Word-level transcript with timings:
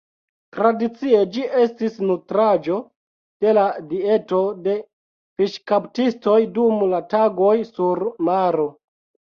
Tradicie 0.55 1.19
ĝi 1.35 1.43
estis 1.63 1.99
nutraĵo 2.11 2.79
de 3.45 3.55
la 3.59 3.67
dieto 3.93 4.41
de 4.67 4.77
fiŝkaptistoj 5.35 6.39
dum 6.59 6.85
la 6.97 7.07
tagoj 7.17 7.57
sur 7.75 8.07
maro. 8.33 8.69